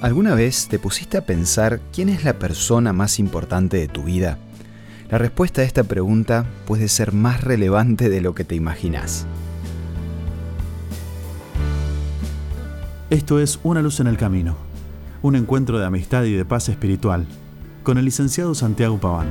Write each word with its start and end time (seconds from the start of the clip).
¿Alguna 0.00 0.34
vez 0.34 0.68
te 0.68 0.78
pusiste 0.78 1.18
a 1.18 1.26
pensar 1.26 1.78
quién 1.92 2.08
es 2.08 2.24
la 2.24 2.38
persona 2.38 2.94
más 2.94 3.18
importante 3.18 3.76
de 3.76 3.86
tu 3.86 4.04
vida? 4.04 4.38
La 5.10 5.18
respuesta 5.18 5.60
a 5.60 5.64
esta 5.64 5.84
pregunta 5.84 6.46
puede 6.66 6.88
ser 6.88 7.12
más 7.12 7.44
relevante 7.44 8.08
de 8.08 8.22
lo 8.22 8.34
que 8.34 8.44
te 8.44 8.54
imaginas. 8.54 9.26
Esto 13.10 13.40
es 13.40 13.60
Una 13.62 13.82
luz 13.82 14.00
en 14.00 14.06
el 14.06 14.16
camino, 14.16 14.56
un 15.20 15.36
encuentro 15.36 15.78
de 15.78 15.84
amistad 15.84 16.24
y 16.24 16.32
de 16.32 16.46
paz 16.46 16.70
espiritual, 16.70 17.26
con 17.82 17.98
el 17.98 18.06
licenciado 18.06 18.54
Santiago 18.54 18.98
Paván. 18.98 19.28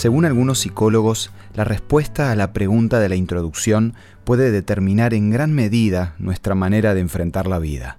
Según 0.00 0.24
algunos 0.24 0.60
psicólogos, 0.60 1.30
la 1.52 1.64
respuesta 1.64 2.32
a 2.32 2.34
la 2.34 2.54
pregunta 2.54 3.00
de 3.00 3.10
la 3.10 3.16
introducción 3.16 3.92
puede 4.24 4.50
determinar 4.50 5.12
en 5.12 5.28
gran 5.28 5.52
medida 5.52 6.14
nuestra 6.18 6.54
manera 6.54 6.94
de 6.94 7.02
enfrentar 7.02 7.46
la 7.46 7.58
vida. 7.58 7.98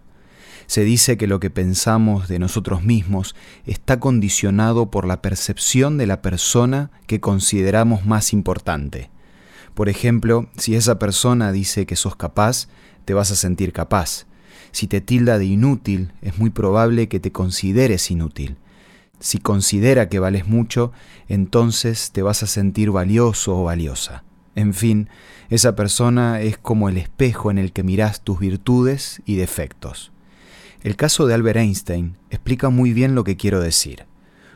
Se 0.66 0.84
dice 0.84 1.16
que 1.16 1.28
lo 1.28 1.40
que 1.40 1.52
pensamos 1.52 2.28
de 2.28 2.40
nosotros 2.40 2.82
mismos 2.82 3.36
está 3.68 4.00
condicionado 4.00 4.90
por 4.90 5.06
la 5.06 5.22
percepción 5.22 6.00
de 6.00 6.08
la 6.08 6.24
persona 6.24 6.90
que 7.06 7.20
consideramos 7.20 8.04
más 8.04 8.34
importante. 8.34 9.12
Por 9.76 9.88
ejemplo, 9.88 10.50
si 10.58 10.74
esa 10.74 10.98
persona 10.98 11.52
dice 11.52 11.86
que 11.86 11.96
sos 11.96 12.16
capaz, 12.16 12.68
te 13.06 13.14
vas 13.14 13.30
a 13.30 13.36
sentir 13.36 13.74
capaz. 13.74 14.26
Si 14.72 14.88
te 14.88 15.02
tilda 15.02 15.38
de 15.38 15.46
inútil, 15.46 16.14
es 16.24 16.40
muy 16.40 16.50
probable 16.50 17.10
que 17.10 17.20
te 17.20 17.32
consideres 17.32 18.10
inútil. 18.10 18.58
Si 19.22 19.38
considera 19.38 20.10
que 20.10 20.18
vales 20.18 20.48
mucho, 20.48 20.92
entonces 21.30 22.12
te 22.12 22.24
vas 22.24 22.42
a 22.42 22.48
sentir 22.48 22.90
valioso 22.90 23.56
o 23.56 23.64
valiosa. 23.64 24.24
En 24.56 24.74
fin, 24.74 25.10
esa 25.50 25.76
persona 25.76 26.42
es 26.42 26.58
como 26.58 26.90
el 26.90 26.98
espejo 26.98 27.52
en 27.52 27.60
el 27.60 27.72
que 27.72 27.84
mirás 27.84 28.22
tus 28.22 28.40
virtudes 28.40 29.22
y 29.26 29.36
defectos. 29.36 30.12
El 30.82 30.96
caso 30.96 31.28
de 31.28 31.36
Albert 31.36 31.60
Einstein 31.60 32.18
explica 32.32 32.70
muy 32.70 32.94
bien 32.94 33.14
lo 33.14 33.24
que 33.24 33.38
quiero 33.38 33.62
decir. 33.62 34.06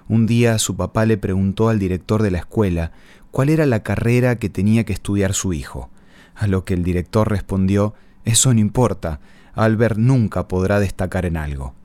Un 0.10 0.26
día 0.26 0.58
su 0.58 0.76
papá 0.76 1.06
le 1.06 1.18
preguntó 1.18 1.70
al 1.70 1.78
director 1.78 2.24
de 2.24 2.32
la 2.32 2.40
escuela 2.40 2.92
cuál 3.30 3.50
era 3.50 3.68
la 3.68 3.84
carrera 3.84 4.38
que 4.38 4.50
tenía 4.50 4.84
que 4.84 4.94
estudiar 4.94 5.36
su 5.36 5.54
hijo, 5.54 5.92
a 6.34 6.48
lo 6.48 6.66
que 6.66 6.74
el 6.74 6.84
director 6.84 7.30
respondió, 7.30 7.94
eso 8.24 8.52
no 8.52 8.60
importa, 8.60 9.20
Albert 9.54 9.98
nunca 9.98 10.48
podrá 10.48 10.80
destacar 10.80 11.28
en 11.28 11.38
algo. 11.38 11.76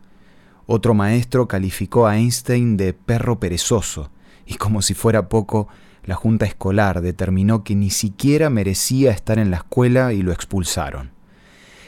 Otro 0.73 0.95
maestro 0.95 1.49
calificó 1.49 2.07
a 2.07 2.17
Einstein 2.17 2.77
de 2.77 2.93
perro 2.93 3.41
perezoso, 3.41 4.13
y 4.47 4.55
como 4.55 4.83
si 4.83 4.95
fuera 4.95 5.29
poco, 5.29 5.67
la 6.05 6.15
junta 6.15 6.47
escolar 6.47 7.01
determinó 7.01 7.65
que 7.65 7.75
ni 7.75 7.91
siquiera 7.91 8.51
merecía 8.51 9.11
estar 9.11 9.41
en 9.41 9.51
la 9.51 9.57
escuela 9.57 10.13
y 10.13 10.23
lo 10.23 10.31
expulsaron. 10.31 11.11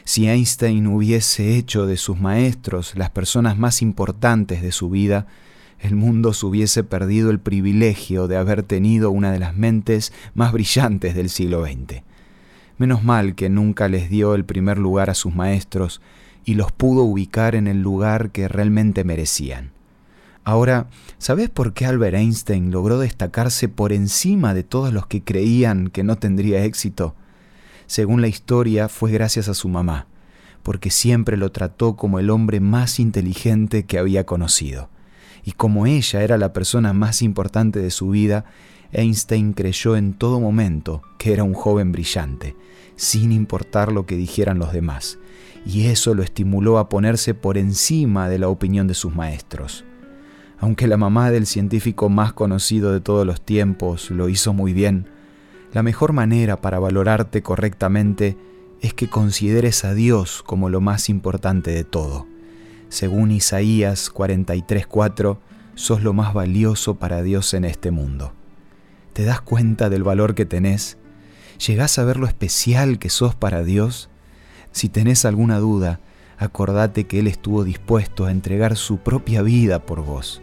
Si 0.03 0.27
Einstein 0.29 0.89
hubiese 0.89 1.57
hecho 1.57 1.87
de 1.87 1.97
sus 1.97 2.19
maestros 2.19 2.97
las 2.97 3.11
personas 3.11 3.57
más 3.57 3.83
importantes 3.83 4.63
de 4.63 4.73
su 4.73 4.91
vida, 4.91 5.29
el 5.79 5.95
mundo 5.95 6.33
se 6.33 6.45
hubiese 6.45 6.83
perdido 6.83 7.31
el 7.31 7.39
privilegio 7.39 8.27
de 8.27 8.37
haber 8.37 8.65
tenido 8.65 9.13
una 9.13 9.31
de 9.31 9.39
las 9.39 9.57
mentes 9.57 10.13
más 10.35 10.51
brillantes 10.51 11.15
del 11.15 11.31
siglo 11.31 11.65
XX. 11.65 12.03
Menos 12.79 13.05
mal 13.05 13.37
que 13.37 13.49
nunca 13.49 13.87
les 13.87 14.11
dio 14.11 14.35
el 14.35 14.45
primer 14.45 14.77
lugar 14.79 15.09
a 15.09 15.15
sus 15.15 15.33
maestros 15.33 16.01
y 16.45 16.55
los 16.55 16.73
pudo 16.73 17.03
ubicar 17.05 17.55
en 17.55 17.67
el 17.67 17.83
lugar 17.83 18.31
que 18.31 18.49
realmente 18.49 19.05
merecían. 19.05 19.71
Ahora, 20.45 20.89
¿sabes 21.19 21.51
por 21.51 21.73
qué 21.73 21.87
Albert 21.87 22.17
Einstein 22.17 22.73
logró 22.73 22.99
destacarse 22.99 23.69
por 23.69 23.93
encima 23.93 24.55
de 24.55 24.65
todos 24.65 24.93
los 24.93 25.07
que 25.07 25.23
creían 25.23 25.89
que 25.89 26.03
no 26.03 26.17
tendría 26.17 26.65
éxito? 26.65 27.15
Según 27.87 28.21
la 28.21 28.29
historia, 28.29 28.89
fue 28.89 29.13
gracias 29.13 29.49
a 29.49 29.55
su 29.55 29.69
mamá, 29.69 30.07
porque 30.65 30.91
siempre 30.91 31.37
lo 31.37 31.53
trató 31.53 31.95
como 31.95 32.19
el 32.19 32.31
hombre 32.31 32.59
más 32.59 32.99
inteligente 32.99 33.85
que 33.85 33.99
había 33.99 34.25
conocido. 34.25 34.89
Y 35.45 35.53
como 35.53 35.87
ella 35.87 36.23
era 36.23 36.39
la 36.39 36.53
persona 36.53 36.93
más 36.93 37.23
importante 37.23 37.79
de 37.79 37.91
su 37.91 38.11
vida, 38.11 38.45
Einstein 38.93 39.55
creyó 39.55 39.97
en 39.97 40.13
todo 40.13 40.39
momento 40.39 41.03
que 41.19 41.33
era 41.33 41.45
un 41.45 41.55
joven 41.55 41.93
brillante, 41.93 42.55
sin 42.97 43.33
importar 43.33 43.91
lo 43.91 44.07
que 44.07 44.17
dijeran 44.17 44.59
los 44.59 44.73
demás, 44.73 45.19
y 45.65 45.87
eso 45.87 46.15
lo 46.15 46.23
estimuló 46.23 46.79
a 46.79 46.89
ponerse 46.89 47.35
por 47.35 47.57
encima 47.57 48.29
de 48.29 48.39
la 48.39 48.49
opinión 48.49 48.87
de 48.87 48.95
sus 48.95 49.15
maestros. 49.15 49.85
Aunque 50.59 50.87
la 50.87 50.97
mamá 50.97 51.31
del 51.31 51.47
científico 51.47 52.09
más 52.09 52.33
conocido 52.33 52.93
de 52.93 53.01
todos 53.01 53.27
los 53.27 53.41
tiempos 53.41 54.11
lo 54.11 54.29
hizo 54.29 54.53
muy 54.53 54.73
bien, 54.73 55.09
la 55.73 55.83
mejor 55.83 56.13
manera 56.13 56.61
para 56.61 56.79
valorarte 56.79 57.43
correctamente 57.43 58.37
es 58.83 58.93
que 58.93 59.09
consideres 59.09 59.85
a 59.85 59.95
Dios 59.95 60.43
como 60.43 60.69
lo 60.69 60.81
más 60.81 61.09
importante 61.09 61.71
de 61.71 61.85
todo. 61.85 62.27
Según 62.91 63.31
Isaías 63.31 64.11
43:4, 64.13 65.39
sos 65.75 66.03
lo 66.03 66.13
más 66.13 66.35
valioso 66.35 66.97
para 66.97 67.23
Dios 67.23 67.55
en 67.55 67.65
este 67.65 67.91
mundo. 67.91 68.35
¿Te 69.13 69.25
das 69.25 69.43
cuenta 69.43 69.91
del 69.91 70.03
valor 70.03 70.35
que 70.35 70.47
tenés? 70.47 70.97
¿Llegás 71.67 71.99
a 71.99 72.05
ver 72.05 72.17
lo 72.17 72.27
especial 72.27 72.99
que 72.99 73.11
sos 73.11 73.35
para 73.35 73.63
Dios? 73.63 74.09
Si 74.73 74.89
tenés 74.89 75.27
alguna 75.27 75.59
duda, 75.59 76.01
acordate 76.39 77.05
que 77.05 77.19
Él 77.19 77.27
estuvo 77.27 77.63
dispuesto 77.63 78.25
a 78.25 78.31
entregar 78.31 78.77
su 78.77 78.99
propia 78.99 79.43
vida 79.43 79.85
por 79.85 80.03
vos. 80.03 80.41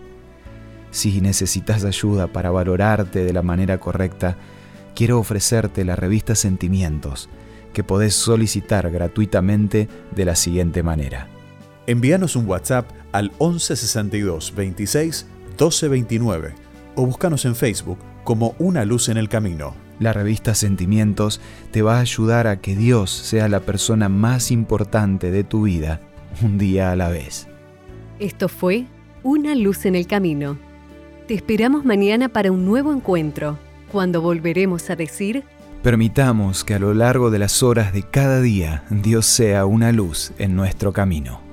Si 0.92 1.20
necesitas 1.20 1.84
ayuda 1.84 2.28
para 2.28 2.52
valorarte 2.52 3.24
de 3.24 3.34
la 3.34 3.42
manera 3.42 3.80
correcta, 3.80 4.38
quiero 4.96 5.20
ofrecerte 5.20 5.84
la 5.84 5.96
revista 5.96 6.36
Sentimientos, 6.36 7.28
que 7.74 7.84
podés 7.84 8.14
solicitar 8.14 8.90
gratuitamente 8.92 9.90
de 10.16 10.26
la 10.26 10.36
siguiente 10.36 10.84
manera. 10.84 11.28
Envíanos 11.88 12.36
un 12.36 12.48
WhatsApp 12.48 12.88
al 13.14 13.32
1162 13.40 14.54
26 14.56 15.26
1229 15.50 16.69
o 17.00 17.06
búscanos 17.06 17.46
en 17.46 17.56
Facebook 17.56 17.98
como 18.26 18.56
Una 18.60 18.84
Luz 18.84 19.08
en 19.08 19.16
el 19.16 19.30
Camino. 19.30 19.74
La 20.00 20.12
revista 20.12 20.54
Sentimientos 20.54 21.40
te 21.72 21.82
va 21.82 21.96
a 21.96 22.02
ayudar 22.02 22.46
a 22.46 22.60
que 22.60 22.76
Dios 22.76 23.10
sea 23.10 23.48
la 23.48 23.62
persona 23.62 24.10
más 24.10 24.52
importante 24.52 25.32
de 25.32 25.46
tu 25.46 25.64
vida, 25.64 26.02
un 26.42 26.58
día 26.58 26.92
a 26.92 26.98
la 26.98 27.08
vez. 27.08 27.48
Esto 28.20 28.50
fue 28.50 28.86
Una 29.24 29.56
luz 29.56 29.86
en 29.86 29.96
el 29.96 30.08
camino. 30.08 30.58
Te 31.28 31.36
esperamos 31.36 31.86
mañana 31.86 32.28
para 32.28 32.52
un 32.52 32.66
nuevo 32.66 32.94
encuentro, 32.94 33.58
cuando 33.92 34.22
volveremos 34.22 34.90
a 34.90 34.98
decir... 34.98 35.44
Permitamos 35.82 36.66
que 36.66 36.74
a 36.74 36.80
lo 36.80 36.94
largo 36.94 37.32
de 37.32 37.40
las 37.40 37.64
horas 37.64 37.94
de 37.94 38.04
cada 38.04 38.42
día 38.42 38.84
Dios 38.90 39.26
sea 39.26 39.66
una 39.66 39.94
luz 39.94 40.34
en 40.38 40.54
nuestro 40.58 40.92
camino. 40.92 41.49